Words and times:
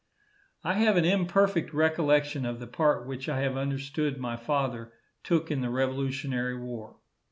I 0.63 0.73
have 0.79 0.97
an 0.97 1.05
imperfect 1.05 1.75
recollection 1.75 2.43
of 2.43 2.59
the 2.59 2.65
part 2.65 3.05
which 3.05 3.29
I 3.29 3.41
have 3.41 3.55
understood 3.55 4.17
my 4.17 4.35
father 4.35 4.93
took 5.23 5.51
in 5.51 5.61
the 5.61 5.69
revolutionary 5.69 6.57
war. 6.57 6.95